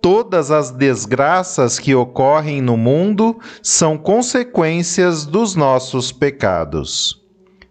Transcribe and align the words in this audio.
Todas 0.00 0.50
as 0.50 0.70
desgraças 0.70 1.78
que 1.78 1.94
ocorrem 1.94 2.62
no 2.62 2.76
mundo 2.76 3.38
são 3.62 3.98
consequências 3.98 5.26
dos 5.26 5.54
nossos 5.54 6.10
pecados. 6.10 7.20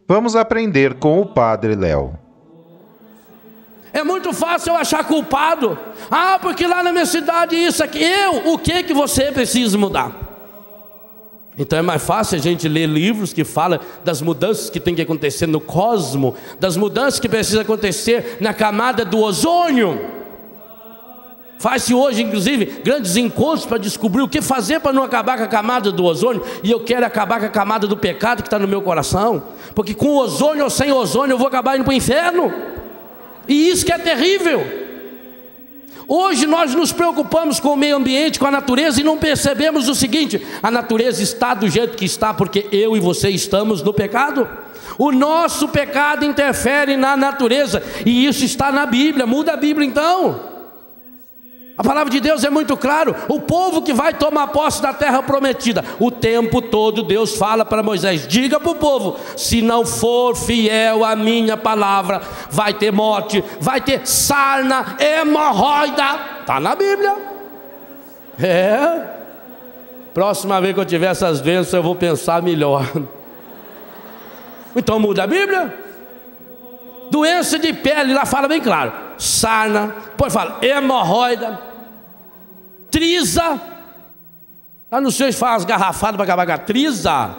Vamos 0.07 0.35
aprender 0.35 0.95
com 0.95 1.19
o 1.19 1.25
Padre 1.25 1.75
Léo. 1.75 2.13
É 3.91 4.03
muito 4.03 4.31
fácil 4.31 4.73
eu 4.73 4.77
achar 4.77 5.03
culpado. 5.03 5.77
Ah, 6.11 6.37
porque 6.39 6.67
lá 6.67 6.83
na 6.83 6.91
minha 6.91 7.05
cidade 7.05 7.55
isso 7.55 7.83
aqui. 7.83 8.03
Eu, 8.03 8.53
o 8.53 8.57
que 8.59 8.83
que 8.83 8.93
você 8.93 9.31
precisa 9.31 9.77
mudar? 9.77 10.29
Então 11.57 11.77
é 11.77 11.81
mais 11.81 12.03
fácil 12.03 12.37
a 12.37 12.41
gente 12.41 12.69
ler 12.69 12.87
livros 12.87 13.33
que 13.33 13.43
falam 13.43 13.79
das 14.03 14.21
mudanças 14.21 14.69
que 14.69 14.79
tem 14.79 14.95
que 14.95 15.01
acontecer 15.01 15.47
no 15.47 15.59
cosmo, 15.59 16.35
das 16.59 16.77
mudanças 16.77 17.19
que 17.19 17.27
precisam 17.27 17.61
acontecer 17.61 18.37
na 18.39 18.53
camada 18.53 19.03
do 19.03 19.17
ozônio. 19.17 20.18
Faz-se 21.59 21.93
hoje, 21.93 22.23
inclusive, 22.23 22.81
grandes 22.85 23.17
encontros 23.17 23.65
para 23.65 23.77
descobrir 23.77 24.21
o 24.21 24.29
que 24.29 24.41
fazer 24.41 24.79
para 24.79 24.93
não 24.93 25.03
acabar 25.03 25.37
com 25.37 25.43
a 25.43 25.47
camada 25.47 25.91
do 25.91 26.05
ozônio. 26.05 26.41
E 26.63 26.71
eu 26.71 26.79
quero 26.79 27.05
acabar 27.05 27.41
com 27.41 27.47
a 27.47 27.49
camada 27.49 27.85
do 27.85 27.97
pecado 27.97 28.41
que 28.41 28.47
está 28.47 28.57
no 28.57 28.65
meu 28.65 28.81
coração. 28.81 29.43
Porque 29.75 29.93
com 29.93 30.15
ozônio 30.15 30.63
ou 30.63 30.69
sem 30.69 30.89
ozônio 30.89 31.33
eu 31.33 31.37
vou 31.37 31.47
acabar 31.47 31.75
indo 31.75 31.83
para 31.83 31.91
o 31.91 31.93
inferno. 31.93 32.53
E 33.45 33.69
isso 33.69 33.85
que 33.85 33.91
é 33.91 33.97
terrível. 33.97 34.65
Hoje 36.07 36.47
nós 36.47 36.73
nos 36.73 36.93
preocupamos 36.93 37.59
com 37.59 37.73
o 37.73 37.77
meio 37.77 37.97
ambiente, 37.97 38.39
com 38.39 38.47
a 38.47 38.51
natureza 38.51 39.01
e 39.01 39.03
não 39.03 39.17
percebemos 39.17 39.89
o 39.89 39.93
seguinte: 39.93 40.41
a 40.63 40.71
natureza 40.71 41.21
está 41.21 41.53
do 41.53 41.67
jeito 41.67 41.97
que 41.97 42.05
está 42.05 42.33
porque 42.33 42.67
eu 42.71 42.95
e 42.95 43.01
você 43.01 43.29
estamos 43.29 43.83
no 43.83 43.93
pecado. 43.93 44.47
O 44.97 45.11
nosso 45.11 45.67
pecado 45.67 46.23
interfere 46.23 46.95
na 46.95 47.17
natureza 47.17 47.83
e 48.05 48.25
isso 48.25 48.45
está 48.45 48.71
na 48.71 48.85
Bíblia. 48.85 49.27
Muda 49.27 49.53
a 49.53 49.57
Bíblia 49.57 49.85
então. 49.85 50.48
A 51.79 51.83
palavra 51.83 52.11
de 52.11 52.19
Deus 52.19 52.43
é 52.43 52.49
muito 52.49 52.75
claro. 52.75 53.15
O 53.29 53.39
povo 53.39 53.81
que 53.81 53.93
vai 53.93 54.13
tomar 54.13 54.47
posse 54.47 54.81
da 54.81 54.91
terra 54.91 55.23
prometida, 55.23 55.81
o 55.97 56.11
tempo 56.11 56.61
todo 56.61 57.01
Deus 57.01 57.37
fala 57.37 57.63
para 57.63 57.81
Moisés: 57.81 58.27
diga 58.27 58.59
para 58.59 58.71
o 58.71 58.75
povo, 58.75 59.17
se 59.37 59.61
não 59.61 59.85
for 59.85 60.35
fiel 60.35 61.05
à 61.05 61.15
minha 61.15 61.55
palavra, 61.55 62.21
vai 62.49 62.73
ter 62.73 62.91
morte, 62.91 63.41
vai 63.61 63.79
ter 63.79 64.05
sarna, 64.05 64.97
hemorroida. 64.99 66.19
Está 66.41 66.59
na 66.59 66.75
Bíblia. 66.75 67.15
É. 68.37 69.07
Próxima 70.13 70.59
vez 70.59 70.73
que 70.73 70.81
eu 70.81 70.85
tiver 70.85 71.07
essas 71.07 71.39
doenças, 71.39 71.71
eu 71.71 71.81
vou 71.81 71.95
pensar 71.95 72.41
melhor. 72.41 72.85
Então 74.75 74.99
muda 74.99 75.23
a 75.23 75.27
Bíblia. 75.27 75.73
Doença 77.09 77.57
de 77.57 77.71
pele, 77.71 78.13
lá 78.13 78.25
fala 78.25 78.49
bem 78.49 78.59
claro. 78.59 78.91
Sarna, 79.17 79.95
depois 80.11 80.33
fala 80.33 80.57
hemorroida 80.61 81.68
Trisa. 82.99 83.61
Lá 84.91 84.99
no 84.99 85.09
sei 85.09 85.31
faz 85.31 85.63
garrafada 85.63 86.17
para 86.17 86.25
acabar 86.25 86.45
com 86.45 86.51
a 86.51 86.57
trisa. 86.57 87.33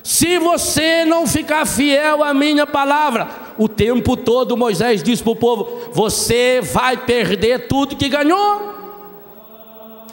Se 0.00 0.38
você 0.38 1.04
não 1.04 1.26
ficar 1.26 1.66
fiel 1.66 2.22
à 2.22 2.32
minha 2.32 2.68
palavra, 2.68 3.28
o 3.58 3.68
tempo 3.68 4.16
todo 4.16 4.56
Moisés 4.56 5.02
disse 5.02 5.24
para 5.24 5.32
o 5.32 5.36
povo: 5.36 5.90
você 5.92 6.60
vai 6.60 6.98
perder 6.98 7.66
tudo 7.66 7.96
que 7.96 8.08
ganhou. 8.08 8.78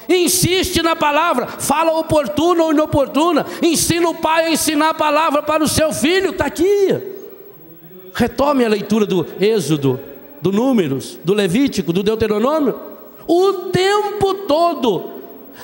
Insiste 0.10 0.82
na 0.82 0.96
palavra, 0.96 1.46
fala 1.46 2.00
oportuna 2.00 2.64
ou 2.64 2.72
inoportuna, 2.72 3.46
ensina 3.62 4.10
o 4.10 4.16
pai 4.16 4.46
a 4.46 4.52
ensinar 4.52 4.90
a 4.90 4.94
palavra 4.96 5.44
para 5.44 5.64
o 5.64 5.68
seu 5.68 5.94
filho, 5.94 6.32
está 6.32 6.46
aqui. 6.46 6.98
Retome 8.16 8.66
a 8.66 8.70
leitura 8.70 9.06
do 9.06 9.24
Êxodo, 9.40 10.00
do 10.42 10.52
Números, 10.52 11.20
do 11.24 11.34
Levítico, 11.36 11.94
do 11.94 12.02
Deuteronômio, 12.02 12.87
o 13.28 13.54
tempo 13.72 14.34
todo. 14.48 15.18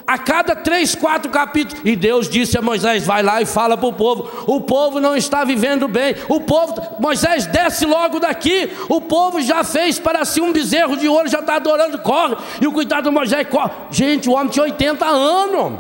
A 0.06 0.18
cada 0.18 0.56
três, 0.56 0.96
quatro 0.96 1.32
capítulos, 1.32 1.82
e 1.86 1.96
Deus 1.96 2.28
disse 2.28 2.58
a 2.58 2.62
Moisés: 2.62 3.06
vai 3.06 3.24
lá 3.24 3.42
e 3.42 3.46
fala 3.46 3.78
para 3.78 3.88
o 3.88 3.94
povo. 3.94 4.30
O 4.48 4.60
povo 4.60 5.00
não 5.00 5.16
está 5.16 5.46
vivendo 5.46 5.88
bem. 5.88 6.16
O 6.28 6.42
povo, 6.42 6.76
Moisés 7.00 7.46
desce 7.46 7.86
logo 7.86 8.20
daqui. 8.20 8.70
O 8.90 9.00
povo 9.00 9.40
já 9.42 9.64
fez 9.64 10.00
para 10.00 10.26
si 10.26 10.42
um 10.42 10.52
bezerro 10.52 10.98
de 10.98 11.08
ouro, 11.08 11.30
já 11.30 11.40
está 11.40 11.56
adorando, 11.56 12.00
corre. 12.00 12.36
E 12.60 12.68
o 12.68 12.72
cuidado 12.74 13.06
do 13.06 13.12
Moisés 13.12 13.48
corre. 13.48 13.72
Gente, 13.92 14.28
o 14.28 14.34
homem 14.34 14.50
tinha 14.50 14.64
80 14.64 15.06
anos. 15.06 15.80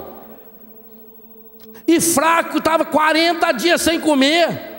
E 1.85 2.00
fraco, 2.00 2.59
estava 2.59 2.85
40 2.85 3.51
dias 3.51 3.81
sem 3.81 4.00
comer 4.00 4.73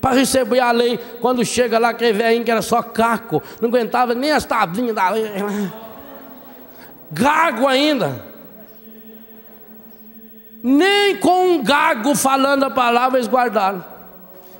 para 0.00 0.14
receber 0.16 0.60
a 0.60 0.70
lei. 0.70 0.98
Quando 1.20 1.44
chega 1.44 1.78
lá, 1.78 1.88
aquele 1.90 2.12
velhinho 2.12 2.44
que 2.44 2.50
era 2.50 2.62
só 2.62 2.82
caco, 2.82 3.42
não 3.60 3.68
aguentava 3.68 4.14
nem 4.14 4.30
as 4.30 4.44
tablinhas 4.44 4.94
da 4.94 5.10
lei. 5.10 5.30
Gago 7.12 7.68
ainda. 7.68 8.24
Nem 10.62 11.16
com 11.16 11.56
um 11.56 11.62
gago 11.62 12.14
falando 12.14 12.64
a 12.64 12.70
palavra 12.70 13.18
eles 13.18 13.28
guardaram. 13.28 13.84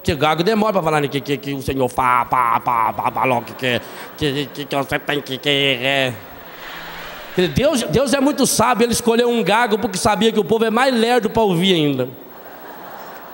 Que 0.02 0.14
gago 0.14 0.42
demora 0.42 0.72
para 0.72 0.82
falar 0.82 1.08
que, 1.08 1.20
que, 1.20 1.36
que 1.36 1.54
o 1.54 1.62
Senhor 1.62 1.88
fala, 1.88 2.24
pá, 2.24 2.60
pá, 2.60 2.92
pá, 2.92 3.10
pá, 3.10 3.42
que, 3.42 3.80
que, 4.16 4.46
que, 4.46 4.64
que, 4.66 4.76
você 4.76 4.98
tem 4.98 5.20
que. 5.20 5.38
que 5.38 5.48
é. 5.48 6.12
Deus, 7.54 7.84
Deus 7.84 8.12
é 8.12 8.20
muito 8.20 8.46
sábio, 8.46 8.84
ele 8.84 8.92
escolheu 8.92 9.30
um 9.30 9.42
gago 9.42 9.78
porque 9.78 9.96
sabia 9.96 10.30
que 10.30 10.40
o 10.40 10.44
povo 10.44 10.64
é 10.66 10.70
mais 10.70 10.92
lerdo 10.94 11.30
para 11.30 11.42
ouvir 11.42 11.72
ainda. 11.72 12.10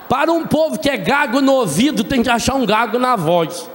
Para 0.07 0.31
um 0.31 0.45
povo 0.47 0.79
que 0.79 0.89
é 0.89 0.95
gago 0.95 1.41
no 1.41 1.53
ouvido, 1.53 2.03
tem 2.03 2.23
que 2.23 2.29
achar 2.29 2.55
um 2.55 2.65
gago 2.65 2.97
na 2.97 3.15
voz. 3.15 3.69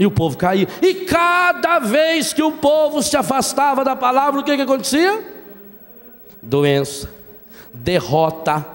E 0.00 0.06
o 0.06 0.10
povo 0.10 0.34
caía. 0.36 0.66
E 0.80 0.94
cada 1.04 1.78
vez 1.78 2.32
que 2.32 2.42
o 2.42 2.52
povo 2.52 3.02
se 3.02 3.18
afastava 3.18 3.84
da 3.84 3.94
palavra, 3.94 4.40
o 4.40 4.42
que, 4.42 4.56
que 4.56 4.62
acontecia? 4.62 5.22
Doença, 6.42 7.10
derrota, 7.74 8.66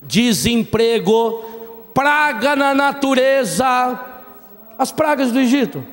desemprego, 0.00 1.42
praga 1.92 2.54
na 2.54 2.72
natureza. 2.72 3.66
As 4.78 4.92
pragas 4.92 5.32
do 5.32 5.40
Egito. 5.40 5.84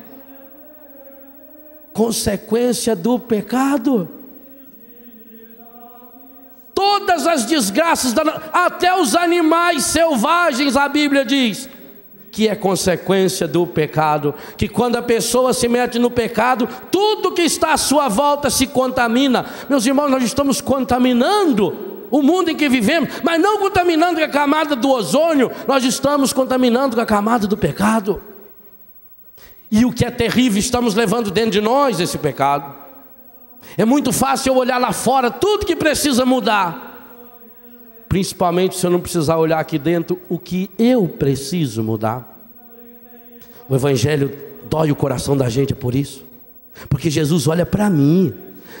Consequência 1.92 2.94
do 2.94 3.18
pecado 3.18 4.08
todas 6.76 7.26
as 7.26 7.46
desgraças, 7.46 8.14
até 8.52 8.94
os 8.94 9.16
animais 9.16 9.84
selvagens, 9.84 10.76
a 10.76 10.86
Bíblia 10.86 11.24
diz, 11.24 11.70
que 12.36 12.48
é 12.48 12.54
consequência 12.54 13.48
do 13.48 13.66
pecado, 13.66 14.34
que 14.58 14.68
quando 14.68 14.96
a 14.96 15.02
pessoa 15.02 15.54
se 15.54 15.66
mete 15.68 15.98
no 15.98 16.10
pecado, 16.10 16.68
tudo 16.90 17.32
que 17.32 17.40
está 17.40 17.72
à 17.72 17.78
sua 17.78 18.10
volta 18.10 18.50
se 18.50 18.66
contamina. 18.66 19.46
Meus 19.70 19.86
irmãos, 19.86 20.10
nós 20.10 20.22
estamos 20.22 20.60
contaminando 20.60 22.04
o 22.10 22.20
mundo 22.20 22.50
em 22.50 22.54
que 22.54 22.68
vivemos, 22.68 23.08
mas 23.22 23.40
não 23.40 23.58
contaminando 23.58 24.18
com 24.18 24.24
a 24.26 24.28
camada 24.28 24.76
do 24.76 24.90
ozônio, 24.90 25.50
nós 25.66 25.82
estamos 25.82 26.30
contaminando 26.30 26.94
com 26.94 27.00
a 27.00 27.06
camada 27.06 27.46
do 27.46 27.56
pecado. 27.56 28.20
E 29.72 29.86
o 29.86 29.90
que 29.90 30.04
é 30.04 30.10
terrível, 30.10 30.58
estamos 30.58 30.94
levando 30.94 31.30
dentro 31.30 31.52
de 31.52 31.62
nós 31.62 32.00
esse 32.00 32.18
pecado. 32.18 32.70
É 33.78 33.86
muito 33.86 34.12
fácil 34.12 34.52
eu 34.52 34.58
olhar 34.58 34.76
lá 34.76 34.92
fora 34.92 35.30
tudo 35.30 35.64
que 35.64 35.74
precisa 35.74 36.26
mudar. 36.26 36.85
Principalmente 38.08 38.76
se 38.76 38.86
eu 38.86 38.90
não 38.90 39.00
precisar 39.00 39.36
olhar 39.36 39.58
aqui 39.58 39.78
dentro 39.78 40.20
o 40.28 40.38
que 40.38 40.70
eu 40.78 41.08
preciso 41.08 41.82
mudar. 41.82 42.36
O 43.68 43.74
Evangelho 43.74 44.32
dói 44.68 44.90
o 44.90 44.96
coração 44.96 45.36
da 45.36 45.48
gente 45.48 45.72
é 45.72 45.76
por 45.76 45.94
isso. 45.94 46.24
Porque 46.88 47.10
Jesus 47.10 47.46
olha 47.46 47.66
para 47.66 47.88
mim. 47.90 48.32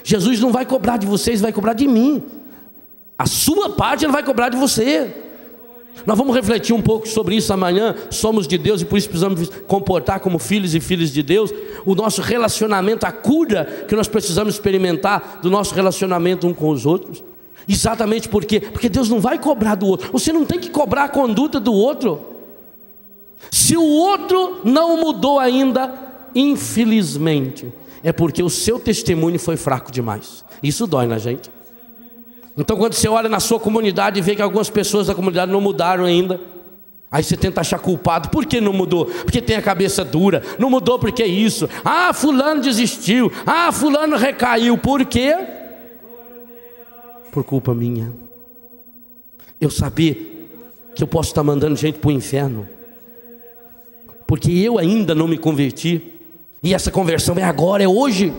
Jesus 0.04 0.38
não 0.40 0.52
vai 0.52 0.64
cobrar 0.64 0.96
de 0.96 1.06
vocês, 1.06 1.40
vai 1.40 1.52
cobrar 1.52 1.72
de 1.72 1.88
mim. 1.88 2.22
A 3.18 3.26
sua 3.26 3.70
parte 3.70 4.04
ele 4.04 4.12
vai 4.12 4.22
cobrar 4.22 4.48
de 4.48 4.56
você. 4.56 5.12
Nós 6.04 6.18
vamos 6.18 6.36
refletir 6.36 6.74
um 6.74 6.82
pouco 6.82 7.08
sobre 7.08 7.36
isso 7.36 7.52
amanhã. 7.52 7.94
Somos 8.10 8.46
de 8.46 8.58
Deus 8.58 8.82
e 8.82 8.84
por 8.84 8.98
isso 8.98 9.08
precisamos 9.08 9.48
comportar 9.66 10.20
como 10.20 10.38
filhos 10.38 10.74
e 10.74 10.80
filhas 10.80 11.10
de 11.10 11.22
Deus. 11.22 11.52
O 11.84 11.94
nosso 11.94 12.20
relacionamento, 12.20 13.06
a 13.06 13.12
cura 13.12 13.86
que 13.88 13.96
nós 13.96 14.06
precisamos 14.06 14.54
experimentar 14.54 15.40
do 15.42 15.50
nosso 15.50 15.74
relacionamento 15.74 16.46
um 16.46 16.52
com 16.52 16.68
os 16.68 16.84
outros. 16.84 17.24
Exatamente 17.68 18.28
por 18.28 18.44
quê? 18.44 18.60
Porque 18.60 18.88
Deus 18.88 19.08
não 19.08 19.20
vai 19.20 19.38
cobrar 19.38 19.74
do 19.74 19.86
outro. 19.86 20.10
Você 20.12 20.32
não 20.32 20.44
tem 20.44 20.58
que 20.58 20.70
cobrar 20.70 21.04
a 21.04 21.08
conduta 21.08 21.58
do 21.58 21.72
outro. 21.72 22.24
Se 23.50 23.76
o 23.76 23.84
outro 23.84 24.60
não 24.64 24.96
mudou 24.98 25.38
ainda, 25.38 25.92
infelizmente, 26.34 27.72
é 28.02 28.12
porque 28.12 28.42
o 28.42 28.50
seu 28.50 28.78
testemunho 28.78 29.38
foi 29.38 29.56
fraco 29.56 29.90
demais. 29.90 30.44
Isso 30.62 30.86
dói 30.86 31.06
na 31.06 31.18
gente. 31.18 31.50
Então, 32.56 32.76
quando 32.76 32.94
você 32.94 33.08
olha 33.08 33.28
na 33.28 33.40
sua 33.40 33.60
comunidade 33.60 34.18
e 34.18 34.22
vê 34.22 34.34
que 34.34 34.40
algumas 34.40 34.70
pessoas 34.70 35.08
da 35.08 35.14
comunidade 35.14 35.52
não 35.52 35.60
mudaram 35.60 36.04
ainda, 36.04 36.40
aí 37.10 37.22
você 37.22 37.36
tenta 37.36 37.60
achar 37.60 37.78
culpado. 37.78 38.30
Por 38.30 38.46
que 38.46 38.60
não 38.60 38.72
mudou? 38.72 39.06
Porque 39.06 39.42
tem 39.42 39.56
a 39.56 39.62
cabeça 39.62 40.04
dura. 40.04 40.42
Não 40.58 40.70
mudou 40.70 40.98
porque 40.98 41.22
é 41.22 41.26
isso. 41.26 41.68
Ah, 41.84 42.12
fulano 42.14 42.62
desistiu. 42.62 43.30
Ah, 43.46 43.70
fulano 43.70 44.16
recaiu. 44.16 44.78
Por 44.78 45.04
quê? 45.04 45.36
Por 47.36 47.44
culpa 47.44 47.74
minha. 47.74 48.10
Eu 49.60 49.68
saber 49.68 50.48
que 50.94 51.02
eu 51.02 51.06
posso 51.06 51.28
estar 51.28 51.42
mandando 51.42 51.76
gente 51.76 51.98
para 51.98 52.08
o 52.08 52.10
inferno. 52.10 52.66
Porque 54.26 54.50
eu 54.50 54.78
ainda 54.78 55.14
não 55.14 55.28
me 55.28 55.36
converti. 55.36 56.14
E 56.62 56.72
essa 56.72 56.90
conversão 56.90 57.36
é 57.36 57.42
agora, 57.42 57.82
é 57.82 57.86
hoje. 57.86 58.32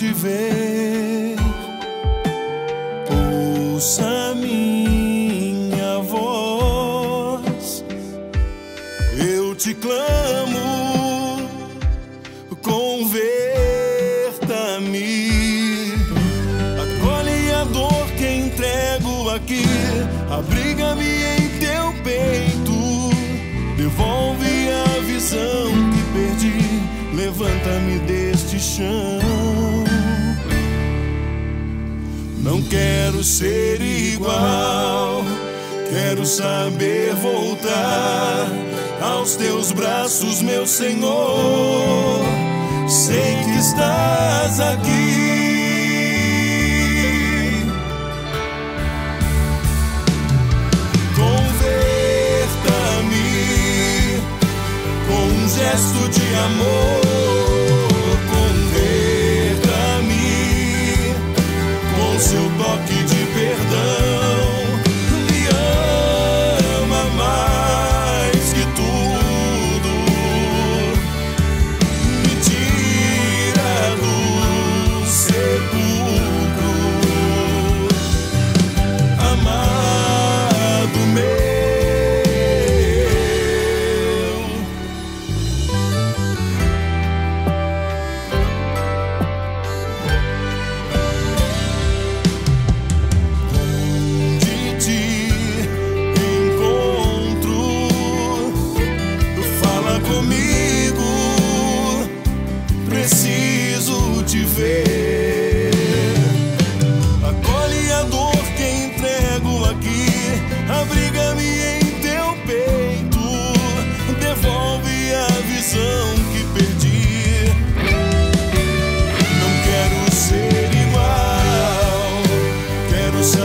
te 0.00 0.12
ver. 0.14 1.36
Ouça 3.74 4.34
minha 4.34 5.98
voz, 5.98 7.84
eu 9.18 9.54
te 9.54 9.74
clamo, 9.74 11.46
converta-me. 12.62 13.12
Acolhe 16.82 17.52
a 17.52 17.64
dor 17.64 18.06
que 18.16 18.26
entrego 18.26 19.28
aqui, 19.28 19.66
abriga-me 20.30 21.04
em 21.04 21.46
teu 21.58 21.92
peito, 22.02 23.10
devolve 23.76 24.70
a 24.70 25.00
visão 25.02 25.70
que 25.92 26.02
perdi, 26.14 26.58
levanta-me 27.14 27.98
deste 27.98 28.58
chão. 28.58 29.29
quero 32.70 33.22
ser 33.24 33.82
igual. 33.82 35.24
Quero 35.90 36.24
saber 36.24 37.12
voltar 37.16 38.48
aos 39.02 39.34
teus 39.34 39.72
braços, 39.72 40.40
meu 40.40 40.66
Senhor. 40.66 42.24
Sei 42.88 43.36
que 43.44 43.58
estás 43.58 44.60
aqui. 44.60 45.20
Converta-me 51.16 51.50
com 55.08 55.22
um 55.26 55.48
gesto 55.48 56.08
de 56.08 56.34
amor. 56.36 57.09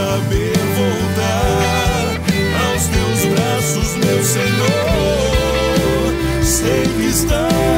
saber 0.06 0.52
voltar 0.76 2.20
aos 2.70 2.86
teus 2.86 3.24
braços, 3.34 3.96
meu 3.96 4.22
Senhor. 4.22 5.64
Sei 6.44 6.84
que 6.84 7.06
estás. 7.08 7.75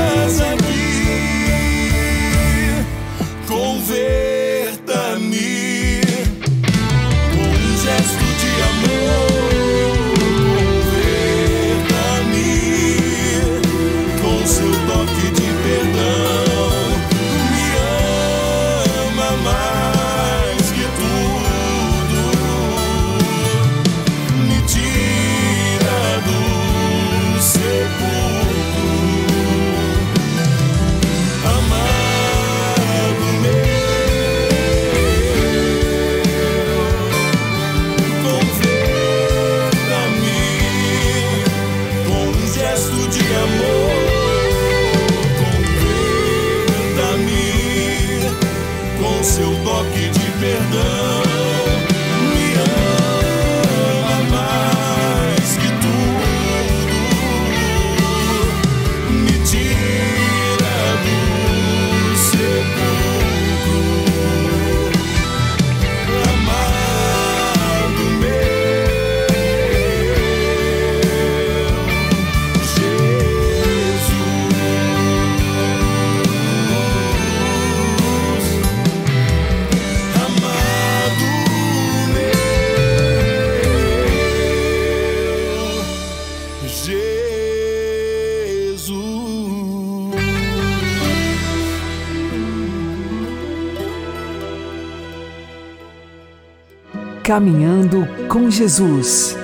Caminhando 97.29 98.09
com 98.27 98.51
Jesus 98.51 99.37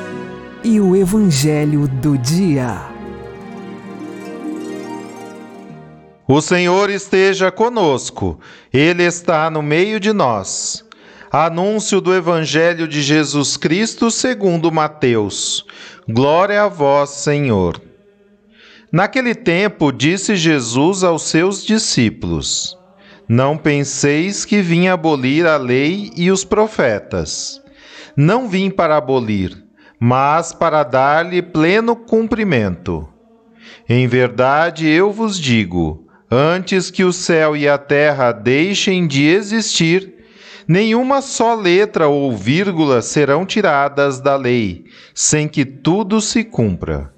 e 0.64 0.81
o 0.81 0.97
Evangelho 0.97 1.87
do 1.87 2.17
Dia. 2.17 2.81
O 6.26 6.41
Senhor 6.41 6.88
esteja 6.88 7.53
conosco, 7.53 8.41
Ele 8.73 9.03
está 9.03 9.50
no 9.50 9.61
meio 9.61 10.00
de 10.00 10.14
nós. 10.14 10.83
Anúncio 11.31 12.00
do 12.00 12.14
Evangelho 12.14 12.88
de 12.88 13.03
Jesus 13.03 13.59
Cristo 13.59 14.11
segundo 14.11 14.73
Mateus. 14.73 15.67
Glória 16.09 16.62
a 16.62 16.69
vós, 16.69 17.11
Senhor. 17.11 17.79
Naquele 18.91 19.35
tempo, 19.35 19.93
disse 19.93 20.37
Jesus 20.37 21.05
aos 21.05 21.25
seus 21.25 21.62
discípulos: 21.62 22.79
Não 23.29 23.59
penseis 23.59 24.47
que 24.47 24.62
vim 24.62 24.88
abolir 24.88 25.47
a 25.47 25.59
lei 25.59 26.11
e 26.17 26.31
os 26.31 26.47
profetas. 26.47 27.62
Não 28.16 28.49
vim 28.49 28.71
para 28.71 28.97
abolir, 28.97 29.64
mas 29.99 30.52
para 30.52 30.83
dar-lhe 30.83 31.42
pleno 31.42 31.97
cumprimento. 31.97 33.09
Em 33.88 34.06
verdade, 34.06 34.88
eu 34.88 35.11
vos 35.11 35.38
digo: 35.38 36.06
antes 36.30 36.90
que 36.90 37.04
o 37.04 37.12
céu 37.12 37.56
e 37.56 37.68
a 37.68 37.78
terra 37.78 38.33
deixem 38.33 39.06
de 39.06 39.25
existir, 39.26 40.14
nenhuma 40.68 41.23
só 41.23 41.54
letra 41.54 42.09
ou 42.09 42.37
vírgula 42.37 43.02
serão 43.02 43.47
tiradas 43.47 44.21
da 44.21 44.37
lei, 44.37 44.85
sem 45.14 45.49
que 45.49 45.64
tudo 45.64 46.21
se 46.21 46.44
cumpra. 46.44 47.13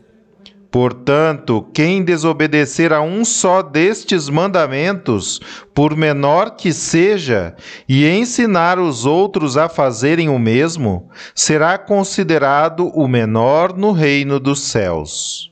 Portanto, 0.76 1.66
quem 1.72 2.04
desobedecer 2.04 2.92
a 2.92 3.00
um 3.00 3.24
só 3.24 3.62
destes 3.62 4.28
mandamentos, 4.28 5.40
por 5.72 5.96
menor 5.96 6.50
que 6.50 6.70
seja, 6.70 7.56
e 7.88 8.06
ensinar 8.06 8.78
os 8.78 9.06
outros 9.06 9.56
a 9.56 9.70
fazerem 9.70 10.28
o 10.28 10.38
mesmo, 10.38 11.08
será 11.34 11.78
considerado 11.78 12.88
o 12.88 13.08
menor 13.08 13.74
no 13.74 13.90
reino 13.90 14.38
dos 14.38 14.64
céus. 14.64 15.50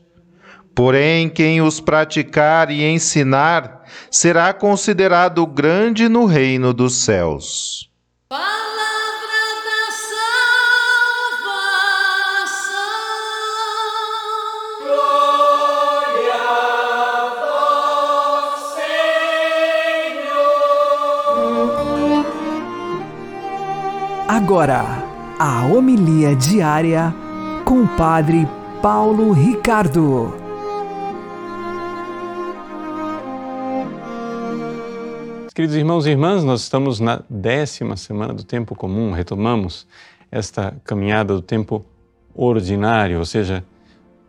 Porém, 0.75 1.31
quem 1.31 1.62
os 1.62 1.81
praticar 1.81 2.71
e 2.71 2.85
ensinar, 2.85 3.83
será 4.11 4.52
considerado 4.52 5.47
grande 5.47 6.07
no 6.07 6.26
reino 6.26 6.75
dos 6.75 6.97
céus. 6.97 7.90
Agora, 24.36 24.82
a 25.38 25.64
homilia 25.64 26.34
diária 26.34 27.14
com 27.64 27.84
o 27.84 27.88
Padre 27.96 28.48
Paulo 28.82 29.30
Ricardo. 29.30 30.34
Queridos 35.54 35.76
irmãos 35.76 36.04
e 36.04 36.10
irmãs, 36.10 36.42
nós 36.42 36.62
estamos 36.62 36.98
na 36.98 37.22
décima 37.30 37.96
semana 37.96 38.34
do 38.34 38.42
tempo 38.42 38.74
comum, 38.74 39.12
retomamos 39.12 39.86
esta 40.32 40.74
caminhada 40.82 41.32
do 41.32 41.40
tempo 41.40 41.86
ordinário, 42.34 43.20
ou 43.20 43.24
seja, 43.24 43.64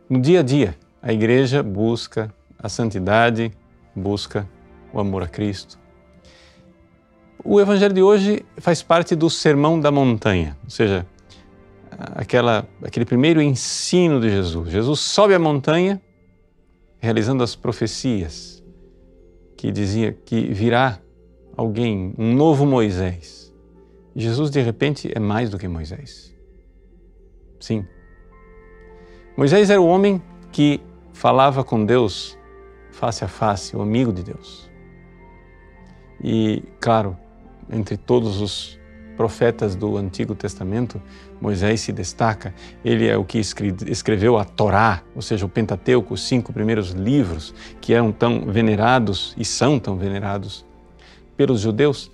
no 0.07 0.21
dia 0.21 0.41
a 0.41 0.43
dia, 0.43 0.77
a 1.01 1.11
igreja 1.11 1.63
busca 1.63 2.31
a 2.59 2.69
santidade, 2.69 3.51
busca 3.95 4.47
o 4.93 4.99
amor 4.99 5.23
a 5.23 5.27
Cristo, 5.27 5.79
o 7.45 7.61
evangelho 7.61 7.93
de 7.93 8.01
hoje 8.01 8.43
faz 8.57 8.81
parte 8.81 9.15
do 9.15 9.29
Sermão 9.29 9.79
da 9.79 9.91
Montanha, 9.91 10.57
ou 10.63 10.69
seja, 10.69 11.05
aquela, 12.15 12.67
aquele 12.83 13.05
primeiro 13.05 13.39
ensino 13.39 14.19
de 14.19 14.31
Jesus. 14.31 14.69
Jesus 14.69 14.99
sobe 14.99 15.35
a 15.35 15.39
montanha 15.39 16.01
realizando 16.99 17.43
as 17.43 17.55
profecias 17.55 18.63
que 19.55 19.71
dizia 19.71 20.11
que 20.11 20.51
virá 20.51 20.99
alguém, 21.55 22.15
um 22.17 22.33
novo 22.33 22.65
Moisés. 22.65 23.53
Jesus, 24.15 24.49
de 24.49 24.61
repente, 24.61 25.11
é 25.13 25.19
mais 25.19 25.49
do 25.49 25.59
que 25.59 25.67
Moisés. 25.67 26.33
Sim. 27.59 27.85
Moisés 29.37 29.69
era 29.69 29.79
o 29.79 29.85
homem 29.85 30.21
que 30.51 30.81
falava 31.13 31.63
com 31.63 31.85
Deus 31.85 32.37
face 32.91 33.23
a 33.23 33.27
face, 33.27 33.75
o 33.75 33.81
amigo 33.81 34.11
de 34.11 34.23
Deus. 34.23 34.69
E, 36.23 36.63
claro, 36.79 37.17
entre 37.69 37.97
todos 37.97 38.41
os 38.41 38.79
profetas 39.15 39.75
do 39.75 39.97
Antigo 39.97 40.35
Testamento, 40.35 41.01
Moisés 41.39 41.81
se 41.81 41.91
destaca. 41.91 42.53
Ele 42.83 43.07
é 43.07 43.17
o 43.17 43.23
que 43.23 43.39
escreveu 43.39 44.37
a 44.37 44.45
Torá, 44.45 45.01
ou 45.15 45.21
seja, 45.21 45.45
o 45.45 45.49
Pentateuco, 45.49 46.13
os 46.13 46.27
cinco 46.27 46.53
primeiros 46.53 46.91
livros 46.91 47.53
que 47.81 47.93
eram 47.93 48.11
tão 48.11 48.45
venerados 48.45 49.33
e 49.37 49.45
são 49.45 49.79
tão 49.79 49.97
venerados 49.97 50.65
pelos 51.35 51.61
judeus. 51.61 52.11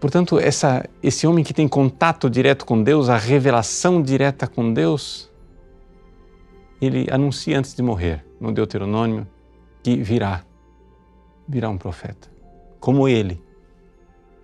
Portanto, 0.00 0.38
essa, 0.38 0.88
esse 1.02 1.26
homem 1.26 1.44
que 1.44 1.52
tem 1.52 1.68
contato 1.68 2.30
direto 2.30 2.64
com 2.64 2.82
Deus, 2.82 3.08
a 3.08 3.18
revelação 3.18 4.00
direta 4.02 4.46
com 4.46 4.72
Deus, 4.72 5.30
ele 6.80 7.06
anuncia 7.10 7.58
antes 7.58 7.74
de 7.74 7.82
morrer, 7.82 8.24
no 8.40 8.50
Deuteronômio, 8.50 9.26
que 9.82 9.96
virá, 9.96 10.42
virá 11.46 11.68
um 11.68 11.76
profeta, 11.76 12.28
como 12.78 13.06
ele 13.06 13.42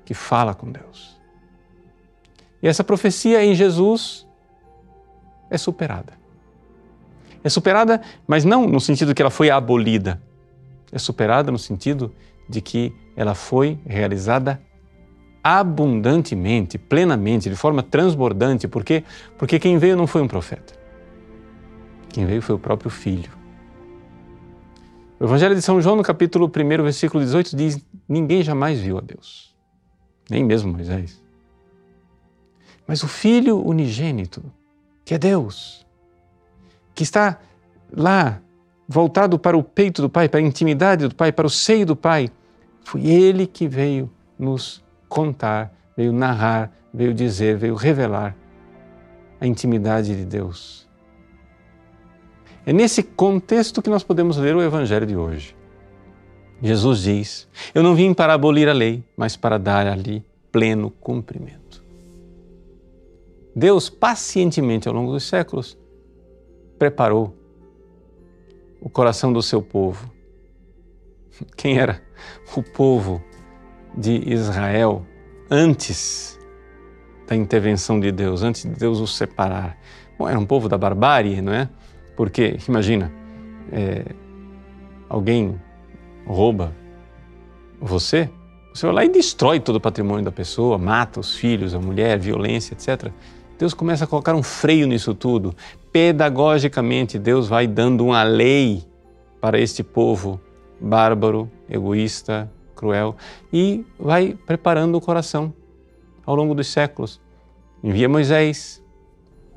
que 0.06 0.14
fala 0.14 0.54
com 0.54 0.70
Deus. 0.70 1.20
E 2.62 2.68
essa 2.68 2.84
profecia 2.84 3.44
em 3.44 3.54
Jesus 3.54 4.26
é 5.50 5.58
superada. 5.58 6.14
É 7.44 7.48
superada, 7.48 8.00
mas 8.26 8.44
não 8.44 8.66
no 8.66 8.80
sentido 8.80 9.14
que 9.14 9.20
ela 9.20 9.30
foi 9.30 9.50
abolida. 9.50 10.22
É 10.92 10.98
superada 10.98 11.50
no 11.50 11.58
sentido 11.58 12.14
de 12.48 12.60
que 12.60 12.94
ela 13.16 13.34
foi 13.34 13.78
realizada 13.84 14.62
abundantemente, 15.42 16.78
plenamente, 16.78 17.50
de 17.50 17.56
forma 17.56 17.82
transbordante. 17.82 18.66
Por 18.68 18.84
quê? 18.84 19.04
Porque 19.36 19.58
quem 19.58 19.76
veio 19.76 19.96
não 19.96 20.06
foi 20.06 20.22
um 20.22 20.28
profeta. 20.28 20.74
Quem 22.08 22.24
veio 22.24 22.40
foi 22.40 22.54
o 22.54 22.58
próprio 22.58 22.90
Filho. 22.90 23.30
O 25.18 25.24
Evangelho 25.24 25.54
de 25.54 25.62
São 25.62 25.80
João, 25.80 25.96
no 25.96 26.02
capítulo 26.02 26.46
1, 26.46 26.82
versículo 26.82 27.22
18, 27.22 27.56
diz: 27.56 27.80
Ninguém 28.08 28.42
jamais 28.42 28.80
viu 28.80 28.98
a 28.98 29.00
Deus 29.00 29.55
nem 30.28 30.44
mesmo 30.44 30.72
Moisés. 30.72 31.22
Mas 32.86 33.02
o 33.02 33.08
Filho 33.08 33.58
unigênito, 33.58 34.44
que 35.04 35.14
é 35.14 35.18
Deus, 35.18 35.86
que 36.94 37.02
está 37.02 37.38
lá, 37.90 38.40
voltado 38.88 39.38
para 39.38 39.56
o 39.56 39.62
peito 39.62 40.02
do 40.02 40.08
Pai, 40.08 40.28
para 40.28 40.40
a 40.40 40.42
intimidade 40.42 41.08
do 41.08 41.14
Pai, 41.14 41.32
para 41.32 41.46
o 41.46 41.50
seio 41.50 41.84
do 41.84 41.96
Pai, 41.96 42.30
foi 42.84 43.06
Ele 43.06 43.46
que 43.46 43.66
veio 43.66 44.10
nos 44.38 44.84
contar, 45.08 45.74
veio 45.96 46.12
narrar, 46.12 46.72
veio 46.92 47.12
dizer, 47.12 47.56
veio 47.56 47.74
revelar 47.74 48.36
a 49.40 49.46
intimidade 49.46 50.14
de 50.14 50.24
Deus. 50.24 50.86
É 52.64 52.72
nesse 52.72 53.02
contexto 53.02 53.80
que 53.80 53.90
nós 53.90 54.02
podemos 54.02 54.36
ler 54.36 54.54
o 54.54 54.62
Evangelho 54.62 55.06
de 55.06 55.16
hoje. 55.16 55.55
Jesus 56.62 57.02
diz: 57.02 57.48
Eu 57.74 57.82
não 57.82 57.94
vim 57.94 58.14
para 58.14 58.34
abolir 58.34 58.68
a 58.68 58.72
lei, 58.72 59.04
mas 59.16 59.36
para 59.36 59.58
dar 59.58 59.86
ali 59.86 60.24
pleno 60.50 60.90
cumprimento. 60.90 61.84
Deus, 63.54 63.88
pacientemente 63.88 64.86
ao 64.88 64.94
longo 64.94 65.12
dos 65.12 65.24
séculos, 65.24 65.78
preparou 66.78 67.34
o 68.80 68.88
coração 68.88 69.32
do 69.32 69.42
seu 69.42 69.62
povo. 69.62 70.10
Quem 71.56 71.78
era 71.78 72.02
o 72.54 72.62
povo 72.62 73.22
de 73.96 74.30
Israel 74.30 75.06
antes 75.50 76.38
da 77.26 77.34
intervenção 77.34 77.98
de 77.98 78.12
Deus, 78.12 78.42
antes 78.42 78.62
de 78.62 78.70
Deus 78.70 79.00
os 79.00 79.16
separar? 79.16 79.78
Bom, 80.18 80.28
era 80.28 80.38
um 80.38 80.46
povo 80.46 80.68
da 80.68 80.78
barbárie, 80.78 81.40
não 81.42 81.52
é? 81.52 81.68
Porque, 82.16 82.58
imagina, 82.66 83.12
é, 83.70 84.04
alguém 85.08 85.60
rouba 86.26 86.74
você, 87.80 88.30
você 88.72 88.86
vai 88.86 88.94
lá 88.94 89.04
e 89.04 89.08
destrói 89.08 89.60
todo 89.60 89.76
o 89.76 89.80
patrimônio 89.80 90.24
da 90.24 90.32
pessoa, 90.32 90.78
mata 90.78 91.20
os 91.20 91.34
filhos, 91.34 91.74
a 91.74 91.78
mulher, 91.78 92.18
violência, 92.18 92.74
etc. 92.74 93.10
Deus 93.58 93.72
começa 93.72 94.04
a 94.04 94.06
colocar 94.06 94.34
um 94.34 94.42
freio 94.42 94.86
nisso 94.86 95.14
tudo. 95.14 95.54
Pedagogicamente, 95.92 97.18
Deus 97.18 97.48
vai 97.48 97.66
dando 97.66 98.04
uma 98.04 98.22
lei 98.22 98.84
para 99.40 99.58
este 99.58 99.82
povo 99.82 100.40
bárbaro, 100.80 101.50
egoísta, 101.68 102.50
cruel 102.74 103.16
e 103.52 103.86
vai 103.98 104.36
preparando 104.46 104.96
o 104.96 105.00
coração 105.00 105.54
ao 106.24 106.34
longo 106.34 106.54
dos 106.54 106.66
séculos. 106.66 107.20
Envia 107.82 108.08
Moisés, 108.08 108.82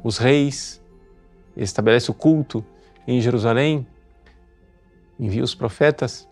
os 0.03 0.17
reis, 0.17 0.81
estabelece 1.57 2.09
o 2.09 2.13
culto 2.13 2.63
em 3.07 3.19
Jerusalém, 3.19 3.85
envia 5.19 5.43
os 5.43 5.55
profetas, 5.55 6.28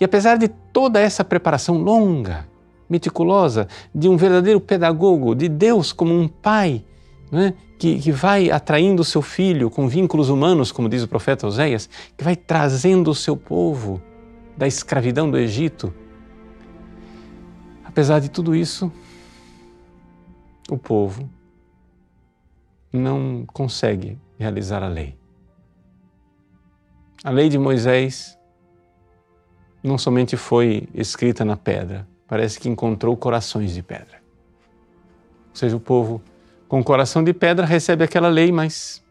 e 0.00 0.04
apesar 0.04 0.38
de 0.38 0.48
toda 0.48 1.00
essa 1.00 1.24
preparação 1.24 1.78
longa, 1.78 2.46
meticulosa 2.88 3.68
de 3.94 4.08
um 4.08 4.16
verdadeiro 4.16 4.60
pedagogo, 4.60 5.34
de 5.34 5.48
Deus 5.48 5.92
como 5.92 6.14
um 6.14 6.26
pai 6.26 6.84
é? 7.32 7.52
que, 7.78 7.98
que 7.98 8.10
vai 8.10 8.50
atraindo 8.50 9.02
o 9.02 9.04
seu 9.04 9.20
filho 9.20 9.70
com 9.70 9.86
vínculos 9.86 10.30
humanos, 10.30 10.72
como 10.72 10.88
diz 10.88 11.02
o 11.02 11.08
profeta 11.08 11.46
Oséias, 11.46 11.88
que 12.16 12.24
vai 12.24 12.34
trazendo 12.34 13.10
o 13.10 13.14
seu 13.14 13.36
povo 13.36 14.00
da 14.56 14.66
escravidão 14.66 15.30
do 15.30 15.36
Egito. 15.36 15.92
Apesar 17.84 18.20
de 18.20 18.30
tudo 18.30 18.54
isso, 18.54 18.90
o 20.70 20.78
povo 20.78 21.28
não 22.92 23.44
consegue 23.52 24.18
realizar 24.38 24.82
a 24.82 24.88
lei. 24.88 25.16
A 27.22 27.30
lei 27.30 27.48
de 27.48 27.58
Moisés 27.58 28.37
não 29.82 29.96
somente 29.96 30.36
foi 30.36 30.88
escrita 30.94 31.44
na 31.44 31.56
pedra, 31.56 32.06
parece 32.26 32.58
que 32.58 32.68
encontrou 32.68 33.16
corações 33.16 33.72
de 33.72 33.82
pedra. 33.82 34.18
Ou 35.50 35.56
seja, 35.56 35.76
o 35.76 35.80
povo 35.80 36.22
com 36.68 36.84
coração 36.84 37.24
de 37.24 37.32
pedra 37.32 37.64
recebe 37.64 38.04
aquela 38.04 38.28
lei, 38.28 38.52
mas 38.52 39.02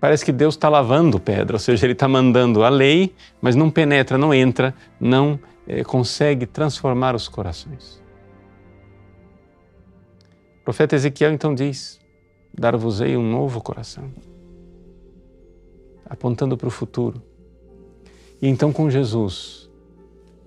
parece 0.00 0.24
que 0.24 0.32
Deus 0.32 0.54
está 0.54 0.68
lavando 0.68 1.18
pedra, 1.18 1.56
ou 1.56 1.60
seja, 1.60 1.84
Ele 1.84 1.92
está 1.92 2.06
mandando 2.06 2.62
a 2.62 2.68
lei, 2.68 3.14
mas 3.40 3.56
não 3.56 3.70
penetra, 3.70 4.16
não 4.16 4.32
entra, 4.32 4.74
não 5.00 5.38
é, 5.66 5.82
consegue 5.82 6.46
transformar 6.46 7.14
os 7.14 7.28
corações. 7.28 8.02
O 10.60 10.64
profeta 10.64 10.94
Ezequiel 10.94 11.32
então 11.32 11.54
diz: 11.54 11.98
Dar-vos-ei 12.56 13.16
um 13.16 13.28
novo 13.28 13.60
coração, 13.60 14.10
apontando 16.06 16.56
para 16.56 16.68
o 16.68 16.70
futuro. 16.70 17.27
E 18.40 18.48
então 18.48 18.72
com 18.72 18.90
Jesus 18.90 19.70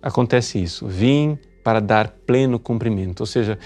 acontece 0.01 0.61
isso: 0.61 0.87
vim 0.87 1.37
para 1.63 1.79
dar 1.79 2.09
pleno 2.25 2.57
cumprimento, 2.57 3.21
ou 3.21 3.25
seja, 3.25 3.57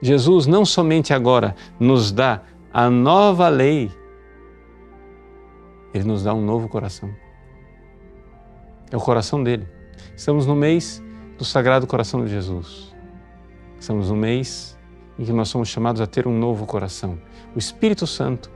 Jesus 0.00 0.46
não 0.46 0.64
somente 0.64 1.14
agora 1.14 1.54
nos 1.78 2.10
dá 2.10 2.42
a 2.72 2.90
nova 2.90 3.48
lei, 3.48 3.90
ele 5.94 6.04
nos 6.04 6.24
dá 6.24 6.34
um 6.34 6.44
novo 6.44 6.68
coração. 6.68 7.10
É 8.90 8.96
o 8.96 9.00
coração 9.00 9.42
dele. 9.42 9.66
Estamos 10.16 10.46
no 10.46 10.54
mês 10.54 11.02
do 11.38 11.44
Sagrado 11.44 11.86
Coração 11.86 12.24
de 12.24 12.30
Jesus. 12.30 12.94
Estamos 13.78 14.10
no 14.10 14.16
mês 14.16 14.78
em 15.18 15.24
que 15.24 15.32
nós 15.32 15.48
somos 15.48 15.68
chamados 15.68 16.00
a 16.00 16.06
ter 16.06 16.26
um 16.26 16.36
novo 16.36 16.66
coração. 16.66 17.18
O 17.54 17.58
Espírito 17.58 18.06
Santo 18.06 18.50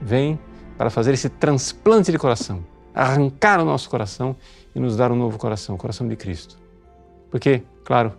vem 0.00 0.38
para 0.76 0.90
fazer 0.90 1.12
esse 1.12 1.28
transplante 1.28 2.10
de 2.10 2.18
coração, 2.18 2.64
arrancar 2.94 3.60
o 3.60 3.64
nosso 3.64 3.88
coração 3.88 4.36
e 4.74 4.80
nos 4.80 4.96
dar 4.96 5.10
um 5.12 5.16
novo 5.16 5.38
coração, 5.38 5.74
o 5.74 5.78
coração 5.78 6.06
de 6.08 6.16
Cristo. 6.16 6.58
Porque, 7.30 7.62
claro, 7.84 8.12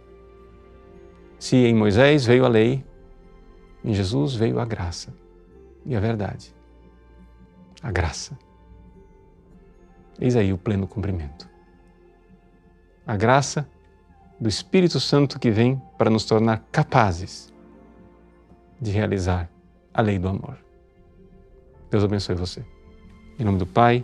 se 1.39 1.55
em 1.55 1.73
Moisés 1.73 2.25
veio 2.25 2.45
a 2.45 2.47
lei, 2.47 2.85
em 3.83 3.93
Jesus 3.93 4.35
veio 4.35 4.59
a 4.59 4.65
graça 4.65 5.13
e 5.85 5.95
a 5.95 5.99
verdade. 5.99 6.53
A 7.81 7.91
graça. 7.91 8.37
Eis 10.19 10.35
aí 10.35 10.53
o 10.53 10.57
pleno 10.57 10.87
cumprimento. 10.87 11.49
A 13.07 13.17
graça 13.17 13.67
do 14.39 14.47
Espírito 14.47 14.99
Santo 14.99 15.39
que 15.39 15.49
vem 15.49 15.81
para 15.97 16.09
nos 16.09 16.25
tornar 16.25 16.63
capazes 16.71 17.51
de 18.79 18.91
realizar 18.91 19.49
a 19.93 20.01
lei 20.01 20.17
do 20.17 20.27
amor. 20.27 20.57
Deus 21.89 22.03
abençoe 22.03 22.35
você. 22.35 22.63
Em 23.37 23.43
nome 23.43 23.57
do 23.57 23.65
Pai, 23.65 24.03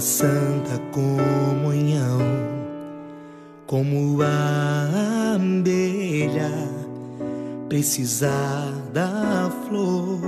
Santa 0.00 0.78
comunhão, 0.92 2.18
como 3.66 4.22
a 4.22 5.34
abelha 5.34 6.50
precisar 7.68 8.72
da 8.92 9.50
flor. 9.66 10.20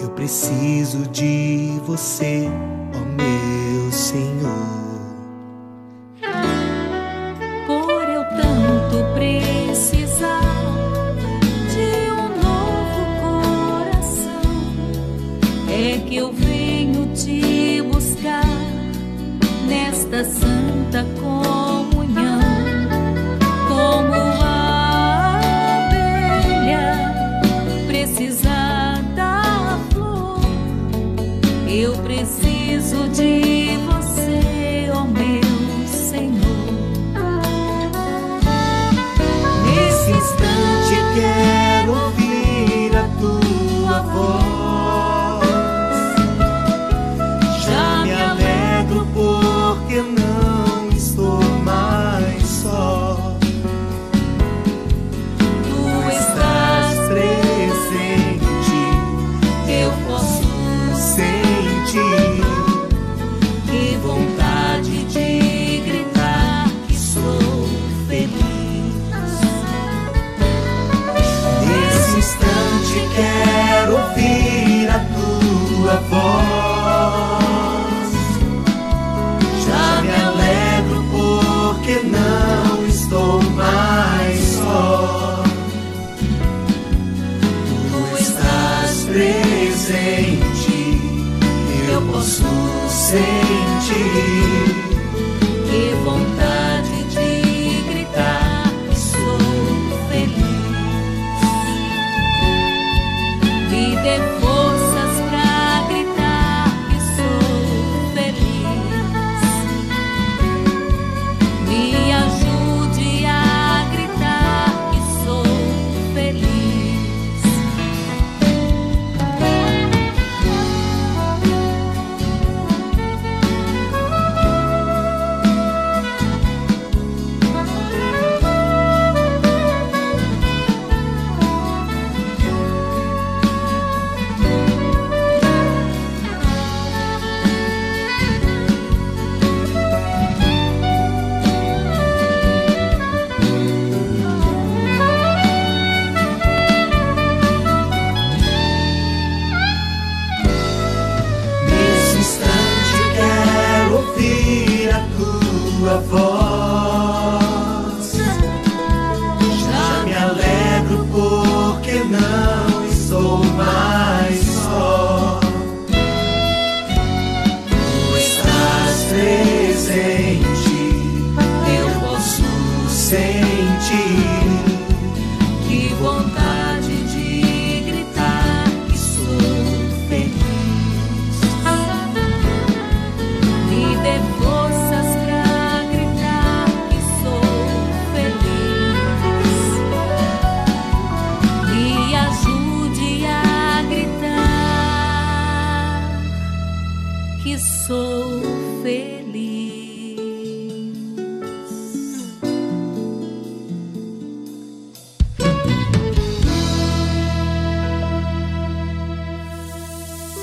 Eu 0.00 0.10
preciso 0.10 1.08
de 1.08 1.80
você, 1.86 2.48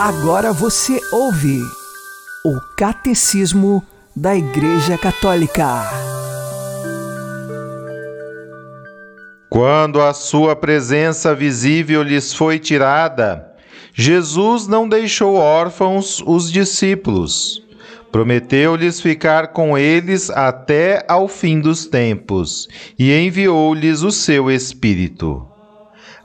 Agora 0.06 0.52
você 0.52 1.00
ouve 1.14 1.62
o 2.44 2.60
Catecismo 2.76 3.82
da 4.14 4.36
Igreja 4.36 4.98
Católica. 4.98 5.66
Quando 9.50 10.02
a 10.02 10.14
sua 10.14 10.58
presença 10.58 11.34
visível 11.34 12.04
lhes 12.04 12.34
foi 12.34 12.60
tirada, 12.60 13.50
Jesus 13.94 14.68
não 14.68 14.90
deixou 14.90 15.36
órfãos 15.36 16.22
os 16.28 16.52
discípulos. 16.52 17.64
Prometeu-lhes 18.12 19.00
ficar 19.00 19.54
com 19.54 19.78
eles 19.78 20.30
até 20.30 21.06
ao 21.08 21.30
fim 21.30 21.62
dos 21.62 21.86
tempos 21.86 22.68
e 23.00 23.10
enviou-lhes 23.14 24.02
o 24.02 24.12
seu 24.12 24.52
Espírito. 24.52 25.53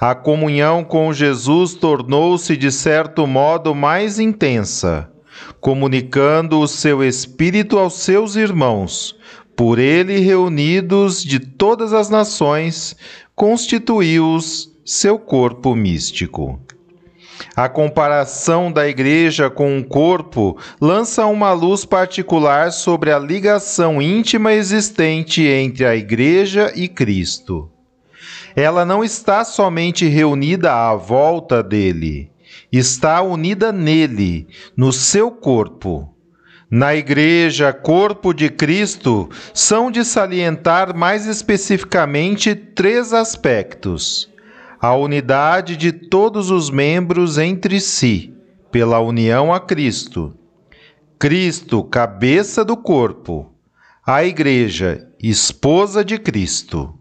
A 0.00 0.14
comunhão 0.14 0.84
com 0.84 1.12
Jesus 1.12 1.74
tornou-se 1.74 2.56
de 2.56 2.70
certo 2.70 3.26
modo 3.26 3.74
mais 3.74 4.20
intensa, 4.20 5.10
comunicando 5.60 6.60
o 6.60 6.68
seu 6.68 7.02
Espírito 7.02 7.76
aos 7.76 7.94
seus 7.94 8.36
irmãos, 8.36 9.16
por 9.56 9.76
ele 9.80 10.20
reunidos 10.20 11.24
de 11.24 11.40
todas 11.40 11.92
as 11.92 12.08
nações, 12.08 12.94
constituiu-os 13.34 14.72
seu 14.84 15.18
corpo 15.18 15.74
místico. 15.74 16.60
A 17.56 17.68
comparação 17.68 18.70
da 18.70 18.88
igreja 18.88 19.50
com 19.50 19.76
um 19.76 19.82
corpo 19.82 20.56
lança 20.80 21.26
uma 21.26 21.52
luz 21.52 21.84
particular 21.84 22.70
sobre 22.70 23.10
a 23.10 23.18
ligação 23.18 24.00
íntima 24.00 24.52
existente 24.52 25.42
entre 25.42 25.84
a 25.84 25.96
igreja 25.96 26.72
e 26.76 26.86
Cristo. 26.86 27.68
Ela 28.54 28.84
não 28.84 29.04
está 29.04 29.44
somente 29.44 30.06
reunida 30.06 30.72
à 30.72 30.94
volta 30.94 31.62
dele, 31.62 32.30
está 32.72 33.22
unida 33.22 33.72
nele, 33.72 34.46
no 34.76 34.92
seu 34.92 35.30
corpo. 35.30 36.14
Na 36.70 36.94
Igreja, 36.94 37.72
corpo 37.72 38.34
de 38.34 38.50
Cristo, 38.50 39.30
são 39.54 39.90
de 39.90 40.04
salientar 40.04 40.94
mais 40.94 41.26
especificamente 41.26 42.54
três 42.54 43.14
aspectos: 43.14 44.28
a 44.78 44.94
unidade 44.94 45.76
de 45.76 45.92
todos 45.92 46.50
os 46.50 46.68
membros 46.68 47.38
entre 47.38 47.80
si, 47.80 48.34
pela 48.70 49.00
união 49.00 49.52
a 49.52 49.60
Cristo. 49.60 50.34
Cristo, 51.18 51.82
cabeça 51.82 52.64
do 52.64 52.76
corpo. 52.76 53.50
A 54.06 54.24
Igreja, 54.24 55.08
esposa 55.20 56.04
de 56.04 56.18
Cristo. 56.18 56.97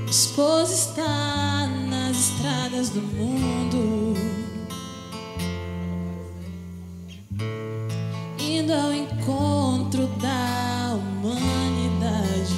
Esposo 0.08 0.74
está 0.74 1.66
nas 1.88 2.16
estradas 2.16 2.90
do 2.90 3.00
mundo, 3.00 4.14
indo 8.38 8.72
ao 8.72 8.92
encontro 8.92 10.06
da 10.18 10.94
humanidade. 10.94 12.54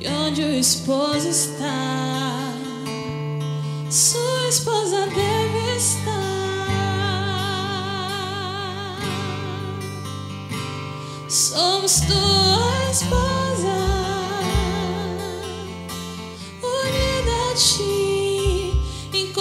E 0.00 0.08
onde 0.08 0.42
o 0.42 0.50
esposo 0.50 1.28
está, 1.28 2.17
Somos 11.58 12.02
tua 12.02 12.88
esposa, 12.88 13.78
unida 16.62 17.50
a 17.50 17.54
ti, 17.56 18.80
em 19.12 19.32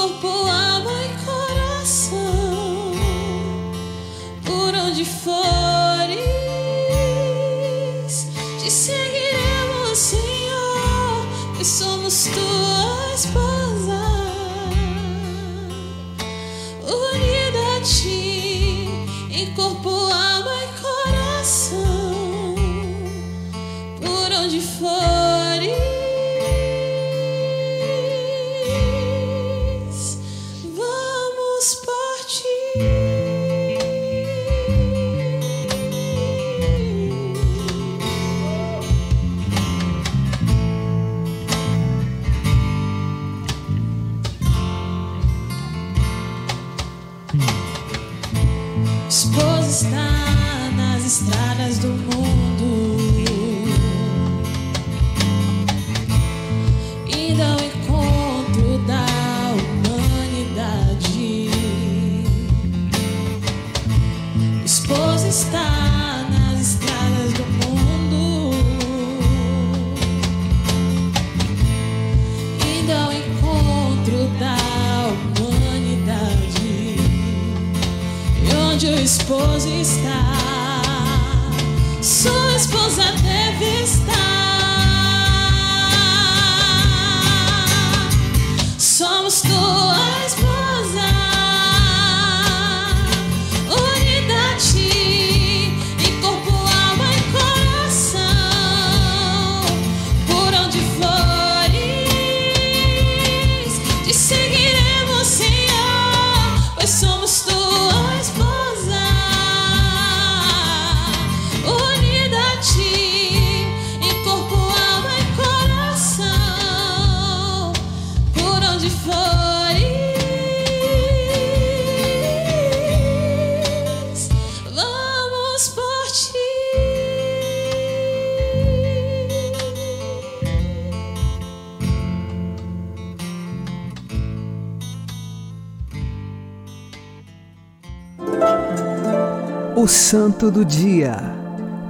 Santo 140.09 140.49
do 140.49 140.63
Dia, 140.63 141.17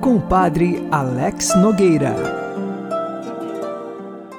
com 0.01 0.15
o 0.15 0.19
Padre 0.19 0.83
Alex 0.89 1.55
Nogueira. 1.55 2.15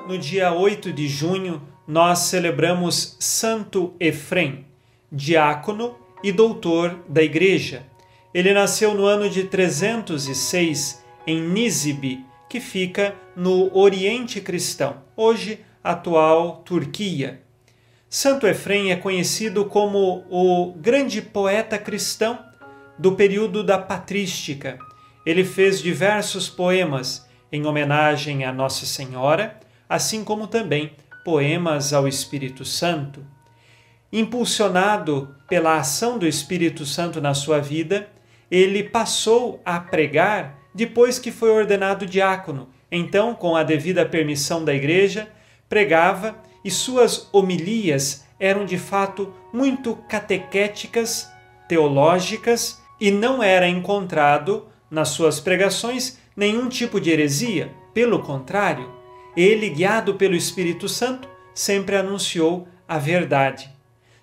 No 0.08 0.18
dia 0.18 0.52
8 0.52 0.92
de 0.92 1.06
junho, 1.06 1.62
nós 1.86 2.18
celebramos 2.18 3.16
Santo 3.20 3.94
Efrem, 4.00 4.66
diácono 5.12 5.94
e 6.24 6.32
doutor 6.32 7.04
da 7.08 7.22
Igreja. 7.22 7.84
Ele 8.34 8.52
nasceu 8.52 8.94
no 8.94 9.06
ano 9.06 9.30
de 9.30 9.44
306 9.44 11.00
em 11.24 11.40
Nisibe, 11.40 12.26
que 12.48 12.58
fica 12.58 13.14
no 13.36 13.72
Oriente 13.78 14.40
Cristão, 14.40 14.96
hoje 15.16 15.60
atual 15.84 16.62
Turquia. 16.64 17.42
Santo 18.10 18.44
Efrem 18.44 18.90
é 18.90 18.96
conhecido 18.96 19.66
como 19.66 20.24
o 20.28 20.72
grande 20.72 21.22
poeta 21.22 21.78
cristão 21.78 22.47
do 22.98 23.12
período 23.12 23.62
da 23.62 23.78
patrística. 23.78 24.78
Ele 25.24 25.44
fez 25.44 25.80
diversos 25.80 26.48
poemas 26.48 27.26
em 27.52 27.64
homenagem 27.66 28.44
a 28.44 28.52
Nossa 28.52 28.84
Senhora, 28.84 29.58
assim 29.88 30.24
como 30.24 30.46
também 30.46 30.92
poemas 31.24 31.92
ao 31.92 32.08
Espírito 32.08 32.64
Santo. 32.64 33.24
Impulsionado 34.12 35.34
pela 35.48 35.78
ação 35.78 36.18
do 36.18 36.26
Espírito 36.26 36.84
Santo 36.84 37.20
na 37.20 37.34
sua 37.34 37.61
vida, 37.61 38.08
ele 38.50 38.82
passou 38.82 39.61
a 39.64 39.78
pregar 39.78 40.58
depois 40.74 41.18
que 41.18 41.30
foi 41.30 41.50
ordenado 41.50 42.06
diácono. 42.06 42.68
Então, 42.90 43.34
com 43.34 43.54
a 43.54 43.62
devida 43.62 44.06
permissão 44.06 44.64
da 44.64 44.74
igreja, 44.74 45.28
pregava 45.68 46.37
e 46.64 46.70
suas 46.70 47.28
homilias 47.32 48.26
eram 48.40 48.64
de 48.64 48.78
fato 48.78 49.32
muito 49.52 49.96
catequéticas, 50.08 51.30
teológicas 51.68 52.80
e 53.00 53.11
não 53.11 53.42
era 53.42 53.68
encontrado 53.68 54.66
nas 54.90 55.11
suas 55.11 55.40
pregações 55.40 56.18
nenhum 56.37 56.68
tipo 56.68 57.00
de 57.00 57.11
heresia. 57.11 57.72
Pelo 57.92 58.20
contrário, 58.20 58.90
ele, 59.37 59.68
guiado 59.68 60.14
pelo 60.14 60.34
Espírito 60.34 60.88
Santo, 60.88 61.28
sempre 61.54 61.96
anunciou 61.96 62.66
a 62.87 62.98
verdade. 62.98 63.70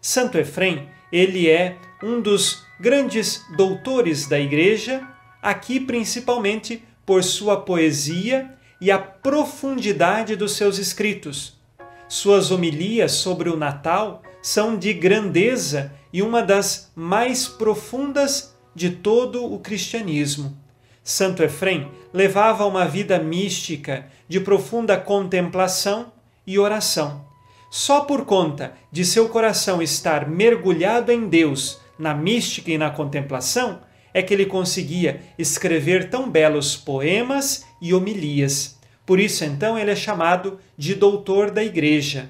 Santo 0.01 0.37
Efrem, 0.37 0.89
ele 1.11 1.49
é 1.49 1.77
um 2.01 2.21
dos 2.21 2.63
grandes 2.79 3.43
doutores 3.55 4.27
da 4.27 4.39
Igreja, 4.39 5.07
aqui 5.41 5.79
principalmente 5.79 6.83
por 7.05 7.23
sua 7.23 7.61
poesia 7.61 8.53
e 8.81 8.91
a 8.91 8.97
profundidade 8.97 10.35
dos 10.35 10.53
seus 10.55 10.77
escritos. 10.77 11.59
Suas 12.07 12.51
homilias 12.51 13.13
sobre 13.13 13.49
o 13.49 13.57
Natal 13.57 14.21
são 14.41 14.77
de 14.77 14.93
grandeza 14.93 15.91
e 16.13 16.21
uma 16.21 16.41
das 16.41 16.91
mais 16.95 17.47
profundas 17.47 18.54
de 18.75 18.89
todo 18.89 19.45
o 19.45 19.57
cristianismo. 19.59 20.55
Santo 21.03 21.41
Efrem 21.41 21.87
levava 22.13 22.65
uma 22.65 22.85
vida 22.85 23.17
mística 23.17 24.07
de 24.27 24.39
profunda 24.39 24.97
contemplação 24.97 26.11
e 26.45 26.59
oração. 26.59 27.25
Só 27.71 28.01
por 28.01 28.25
conta 28.25 28.73
de 28.91 29.05
seu 29.05 29.29
coração 29.29 29.81
estar 29.81 30.27
mergulhado 30.27 31.11
em 31.11 31.27
Deus, 31.27 31.79
na 31.97 32.13
mística 32.13 32.71
e 32.71 32.77
na 32.77 32.89
contemplação, 32.89 33.81
é 34.13 34.21
que 34.21 34.33
ele 34.33 34.45
conseguia 34.45 35.21
escrever 35.37 36.09
tão 36.09 36.29
belos 36.29 36.75
poemas 36.75 37.65
e 37.81 37.93
homilias. 37.93 38.79
Por 39.05 39.19
isso, 39.19 39.43
então, 39.43 39.77
ele 39.77 39.91
é 39.91 39.95
chamado 39.95 40.59
de 40.77 40.95
doutor 40.95 41.51
da 41.51 41.63
Igreja. 41.63 42.29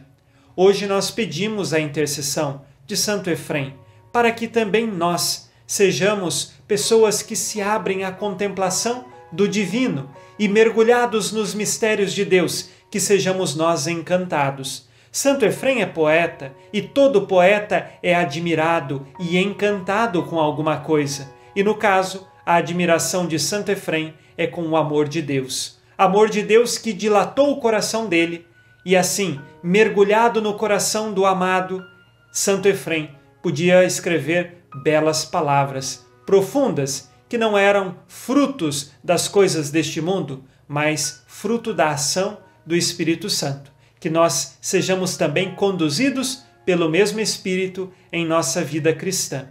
Hoje 0.55 0.87
nós 0.87 1.11
pedimos 1.11 1.73
a 1.73 1.79
intercessão 1.79 2.61
de 2.85 2.97
Santo 2.97 3.29
Efrem 3.29 3.73
para 4.11 4.31
que 4.31 4.47
também 4.47 4.87
nós 4.87 5.44
sejamos 5.65 6.53
pessoas 6.67 7.21
que 7.21 7.35
se 7.35 7.61
abrem 7.61 8.03
à 8.03 8.11
contemplação 8.11 9.05
do 9.31 9.47
divino 9.47 10.09
e 10.37 10.47
mergulhados 10.47 11.31
nos 11.31 11.53
mistérios 11.53 12.13
de 12.13 12.25
Deus, 12.25 12.69
que 12.89 12.99
sejamos 12.99 13.55
nós 13.55 13.87
encantados. 13.87 14.87
Santo 15.11 15.45
Efrem 15.45 15.81
é 15.81 15.85
poeta 15.85 16.53
e 16.73 16.81
todo 16.81 17.25
poeta 17.25 17.89
é 18.03 18.13
admirado 18.13 19.07
e 19.19 19.37
encantado 19.37 20.23
com 20.23 20.39
alguma 20.39 20.77
coisa. 20.81 21.33
E 21.55 21.63
no 21.63 21.75
caso, 21.75 22.27
a 22.45 22.55
admiração 22.55 23.25
de 23.25 23.39
Santo 23.39 23.71
Efrem 23.71 24.13
é 24.37 24.45
com 24.45 24.61
o 24.63 24.75
amor 24.75 25.07
de 25.07 25.21
Deus. 25.21 25.79
Amor 25.97 26.29
de 26.29 26.41
Deus 26.41 26.77
que 26.77 26.91
dilatou 26.91 27.51
o 27.51 27.59
coração 27.59 28.07
dele 28.07 28.45
e 28.85 28.95
assim, 28.95 29.39
mergulhado 29.63 30.39
no 30.39 30.53
coração 30.53 31.11
do 31.11 31.25
amado, 31.25 31.83
Santo 32.31 32.67
Efrem 32.67 33.09
podia 33.41 33.83
escrever 33.83 34.64
belas 34.83 35.25
palavras, 35.25 36.05
profundas, 36.25 37.09
que 37.27 37.37
não 37.37 37.57
eram 37.57 37.97
frutos 38.07 38.91
das 39.03 39.27
coisas 39.27 39.71
deste 39.71 39.99
mundo, 40.01 40.45
mas 40.67 41.23
fruto 41.27 41.73
da 41.73 41.89
ação 41.89 42.37
do 42.65 42.75
Espírito 42.75 43.29
Santo. 43.29 43.71
Que 43.99 44.09
nós 44.09 44.57
sejamos 44.61 45.17
também 45.17 45.53
conduzidos 45.55 46.45
pelo 46.65 46.89
mesmo 46.89 47.19
Espírito 47.19 47.91
em 48.11 48.25
nossa 48.25 48.63
vida 48.63 48.91
cristã. 48.93 49.49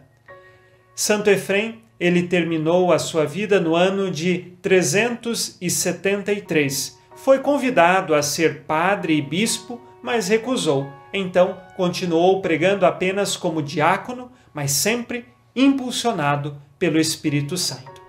Santo 0.94 1.30
Efrem, 1.30 1.82
ele 1.98 2.24
terminou 2.24 2.92
a 2.92 2.98
sua 2.98 3.24
vida 3.24 3.58
no 3.60 3.74
ano 3.74 4.10
de 4.10 4.52
373. 4.62 6.98
Foi 7.16 7.38
convidado 7.38 8.14
a 8.14 8.20
ser 8.22 8.62
padre 8.62 9.16
e 9.16 9.22
bispo, 9.22 9.80
mas 10.02 10.28
recusou. 10.28 10.86
Então, 11.12 11.56
continuou 11.76 12.40
pregando 12.42 12.84
apenas 12.84 13.36
como 13.36 13.62
diácono, 13.62 14.32
mas 14.54 14.70
sempre 14.70 15.26
impulsionado 15.54 16.56
pelo 16.78 16.98
Espírito 16.98 17.56
Santo. 17.56 18.00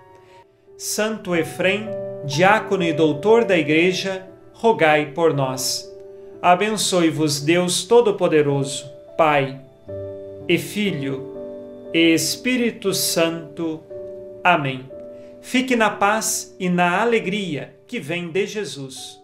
Santo 0.78 1.34
Efrem, 1.34 1.88
diácono 2.24 2.84
e 2.84 2.92
doutor 2.92 3.44
da 3.44 3.58
Igreja, 3.58 4.26
rogai 4.52 5.12
por 5.12 5.34
nós. 5.34 5.90
Abençoe-vos 6.40 7.40
Deus 7.40 7.84
Todo-Poderoso, 7.84 8.88
Pai 9.16 9.60
e 10.48 10.58
Filho 10.58 11.34
e 11.92 12.14
Espírito 12.14 12.94
Santo. 12.94 13.82
Amém. 14.44 14.88
Fique 15.40 15.74
na 15.74 15.90
paz 15.90 16.54
e 16.60 16.68
na 16.68 17.00
alegria 17.00 17.74
que 17.86 17.98
vem 17.98 18.28
de 18.28 18.46
Jesus. 18.46 19.18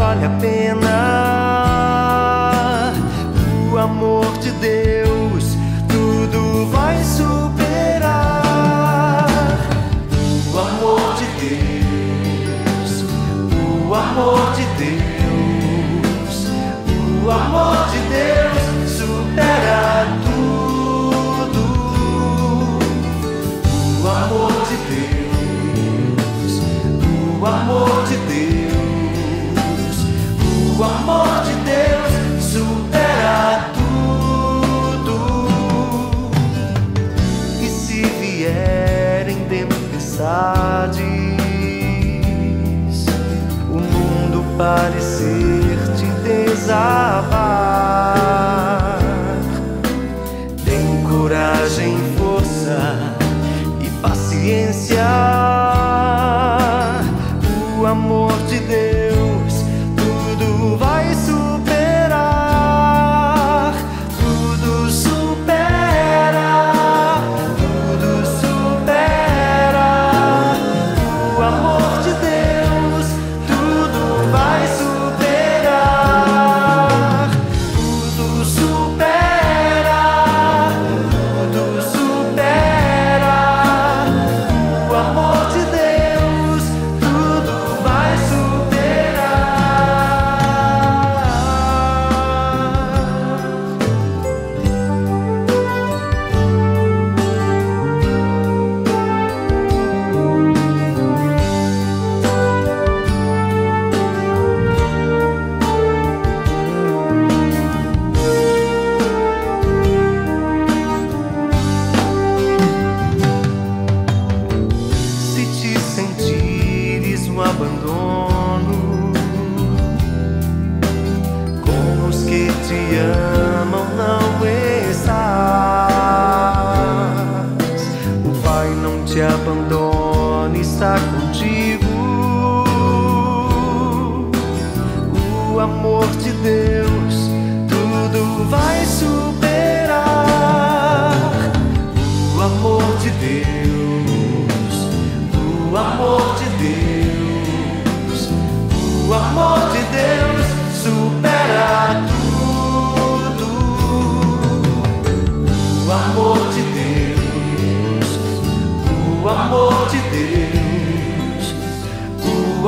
Vale 0.00 0.24
a 0.24 0.30
pena. 0.40 0.96
O 3.70 3.76
amor 3.76 4.26
de 4.38 4.50
Deus 4.52 5.58
tudo 5.88 6.66
vai 6.70 7.04
superar. 7.04 8.08
O 10.52 10.58
amor 10.58 11.14
de 11.18 11.26
Deus 11.40 11.80
o 13.90 13.94
amor 13.94 14.52
de 14.54 14.62
Deus, 14.62 14.69
parecer 44.60 45.78
te 45.96 46.28
desabar. 46.28 47.49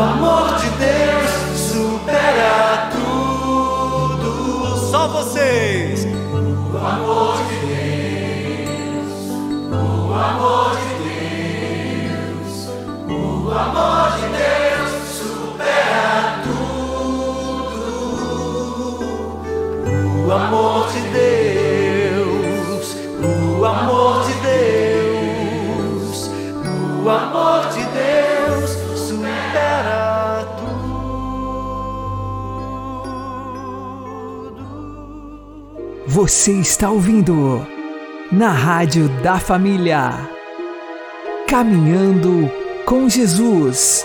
Amor 0.02 0.58
de 0.58 0.68
Deus 0.70 1.30
supera 1.70 2.90
tudo. 2.92 4.30
Só 4.90 5.08
vocês. 5.08 5.71
Você 36.12 36.52
está 36.52 36.90
ouvindo 36.90 37.66
na 38.30 38.50
Rádio 38.50 39.08
da 39.22 39.38
Família. 39.38 40.28
Caminhando 41.48 42.52
com 42.84 43.08
Jesus. 43.08 44.04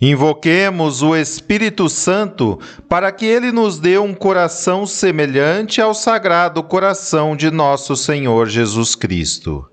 Invoquemos 0.00 1.02
o 1.02 1.16
Espírito 1.16 1.88
Santo 1.88 2.60
para 2.88 3.10
que 3.10 3.26
ele 3.26 3.50
nos 3.50 3.80
dê 3.80 3.98
um 3.98 4.14
coração 4.14 4.86
semelhante 4.86 5.80
ao 5.80 5.92
sagrado 5.92 6.62
coração 6.62 7.34
de 7.34 7.50
nosso 7.50 7.96
Senhor 7.96 8.48
Jesus 8.48 8.94
Cristo. 8.94 9.68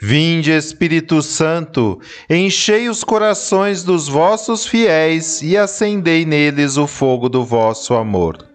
Vinde, 0.00 0.52
Espírito 0.52 1.20
Santo, 1.22 1.98
enchei 2.30 2.88
os 2.88 3.02
corações 3.02 3.82
dos 3.82 4.06
vossos 4.06 4.64
fiéis 4.64 5.42
e 5.42 5.56
acendei 5.56 6.24
neles 6.24 6.76
o 6.76 6.86
fogo 6.86 7.28
do 7.28 7.44
vosso 7.44 7.94
amor. 7.94 8.54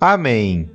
Amém. 0.00 0.70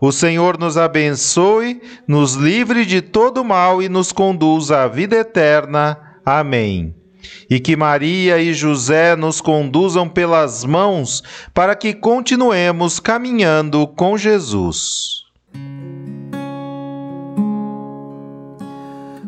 O 0.00 0.10
Senhor 0.12 0.58
nos 0.58 0.76
abençoe, 0.76 1.80
nos 2.06 2.34
livre 2.34 2.84
de 2.84 3.00
todo 3.00 3.44
mal 3.44 3.82
e 3.82 3.88
nos 3.88 4.12
conduza 4.12 4.82
à 4.82 4.88
vida 4.88 5.16
eterna. 5.16 5.98
Amém. 6.24 6.94
E 7.48 7.58
que 7.58 7.76
Maria 7.76 8.38
e 8.38 8.52
José 8.52 9.16
nos 9.16 9.40
conduzam 9.40 10.08
pelas 10.08 10.64
mãos 10.64 11.22
para 11.52 11.74
que 11.74 11.94
continuemos 11.94 13.00
caminhando 13.00 13.86
com 13.86 14.18
Jesus. 14.18 15.24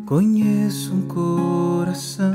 Conheço 0.04 0.94
um 0.94 1.08
coração 1.08 2.32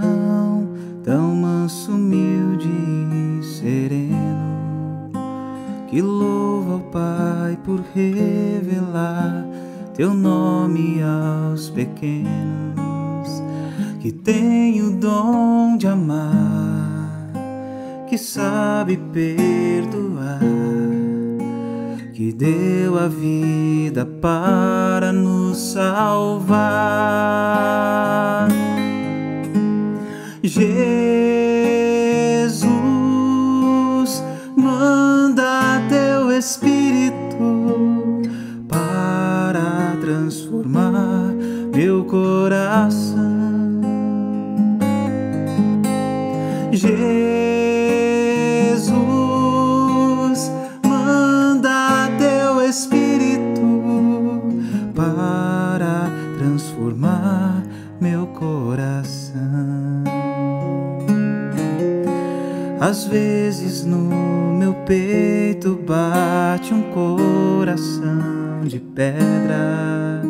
tão 1.03 1.35
manso, 1.35 1.91
humilde 1.91 2.67
e 2.67 3.43
sereno 3.43 4.50
que 5.91 6.01
louva 6.01 6.73
ao 6.75 6.79
Pai 6.79 7.59
por 7.65 7.81
revelar 7.93 9.45
teu 9.93 10.13
nome 10.13 11.01
aos 11.03 11.69
pequenos, 11.69 13.43
que 13.99 14.09
tem 14.09 14.81
o 14.81 14.91
dom 14.91 15.75
de 15.75 15.87
amar, 15.87 17.33
que 18.07 18.17
sabe 18.17 18.95
perdoar, 19.11 20.39
que 22.13 22.31
deu 22.31 22.97
a 22.97 23.09
vida 23.09 24.05
para 24.05 25.11
nos 25.11 25.57
salvar. 25.73 26.61
Jesus, 30.41 31.40
Espírito 36.41 38.19
para 38.67 39.95
transformar 40.01 41.35
meu 41.71 42.03
coração. 42.05 43.21
Jesus, 46.71 46.89
manda 50.83 52.09
teu 52.17 52.67
Espírito 52.67 53.61
para 54.95 56.09
transformar 56.39 57.61
meu 58.01 58.25
coração. 58.25 59.41
Às 62.79 63.05
vezes 63.05 63.85
no 63.85 64.09
meu 64.57 64.73
peito 65.61 65.79
bate 65.85 66.73
um 66.73 66.81
coração 66.91 68.61
de 68.63 68.79
pedra, 68.79 70.23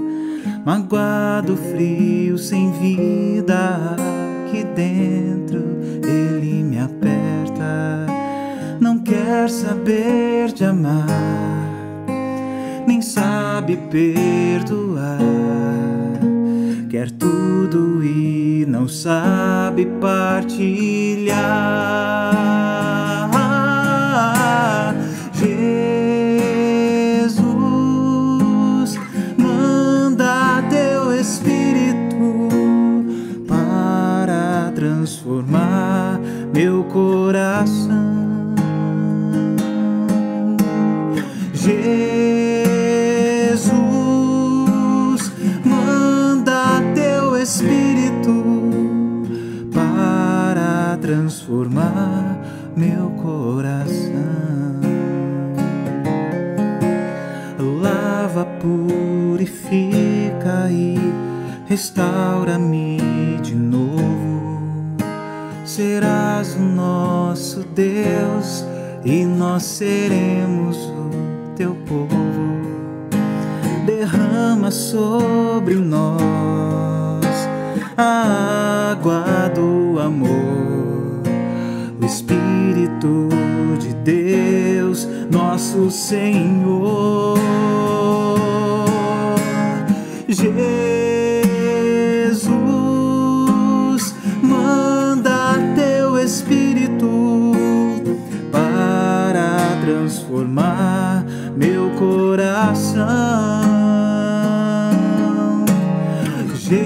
magoado, 0.66 1.56
frio, 1.56 2.38
sem 2.38 2.70
vida. 2.74 3.96
Aqui 4.46 4.66
dentro 4.76 5.64
ele 6.04 6.64
me 6.64 6.80
aperta, 6.80 8.08
não 8.82 9.00
quer 9.00 9.50
saber 9.50 10.52
de 10.52 10.66
amar, 10.66 11.08
nem 12.86 13.02
sabe 13.02 13.78
perdoar. 13.90 15.18
Quer 16.90 17.10
tudo 17.12 18.04
e 18.04 18.66
não 18.68 18.86
sabe 18.90 19.86
partilhar. 20.02 21.81
Purifica 58.62 59.92
e 60.70 60.96
restaura-me 61.66 63.00
de 63.42 63.56
novo. 63.56 64.42
Serás 65.66 66.56
o 66.56 66.60
nosso 66.60 67.64
Deus 67.74 68.64
e 69.04 69.26
nós 69.26 69.64
seremos 69.64 70.78
o 70.78 71.56
teu 71.56 71.76
povo. 71.88 72.20
Derrama 73.86 74.70
sobre 74.70 75.76
nós 75.76 76.22
a 77.98 78.92
água 78.92 79.50
do 79.56 80.00
amor, 80.00 81.24
o 82.00 82.06
Espírito 82.06 83.30
de 83.80 83.94
Deus, 83.96 85.08
nosso 85.32 85.90
Senhor. 85.90 87.11
Coração. 102.92 103.72
Jesus, 106.58 106.86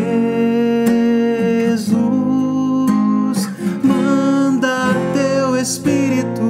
manda 3.84 4.94
teu 5.14 5.58
Espírito 5.58 6.42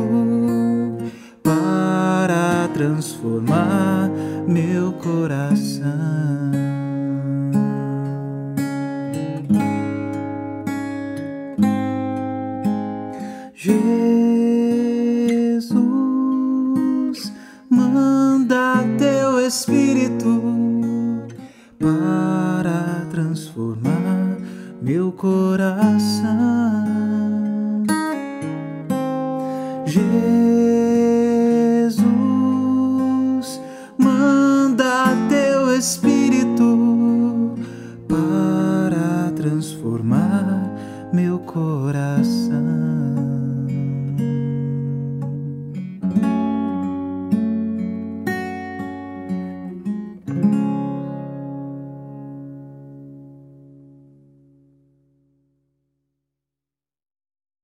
para 1.44 2.68
transformar 2.74 4.10
meu 4.48 4.94
coração. 4.94 5.85